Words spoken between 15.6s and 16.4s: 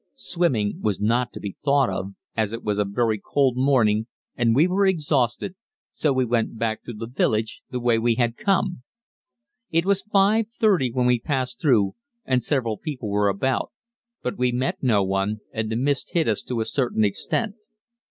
the mist hid